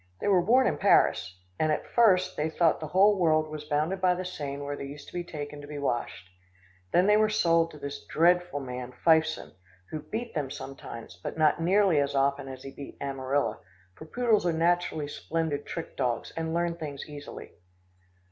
[0.19, 4.01] They were born in Paris, and at first they thought the whole world was bounded
[4.01, 6.27] by the Seine where they used to be taken to be washed.
[6.91, 9.51] Then they were sold to this dreadful man, Fifeson,
[9.91, 13.59] who beat them sometimes, but not nearly as often as he beat Amarilla,
[13.93, 17.51] for poodles are naturally splendid trick dogs, and learn things easily.